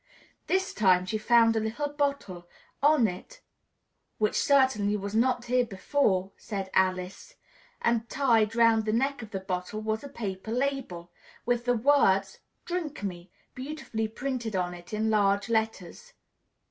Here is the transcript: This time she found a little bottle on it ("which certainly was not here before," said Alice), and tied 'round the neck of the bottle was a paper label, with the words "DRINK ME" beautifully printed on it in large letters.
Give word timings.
This 0.47 0.73
time 0.73 1.05
she 1.05 1.19
found 1.19 1.55
a 1.55 1.59
little 1.59 1.89
bottle 1.89 2.47
on 2.81 3.07
it 3.07 3.41
("which 4.17 4.33
certainly 4.35 4.97
was 4.97 5.13
not 5.13 5.45
here 5.45 5.63
before," 5.63 6.31
said 6.37 6.71
Alice), 6.73 7.35
and 7.83 8.09
tied 8.09 8.55
'round 8.55 8.85
the 8.85 8.93
neck 8.93 9.21
of 9.21 9.29
the 9.29 9.39
bottle 9.41 9.79
was 9.79 10.03
a 10.03 10.09
paper 10.09 10.49
label, 10.51 11.11
with 11.45 11.65
the 11.65 11.75
words 11.77 12.39
"DRINK 12.65 13.03
ME" 13.03 13.29
beautifully 13.53 14.07
printed 14.07 14.55
on 14.55 14.73
it 14.73 14.91
in 14.91 15.11
large 15.11 15.49
letters. 15.49 16.13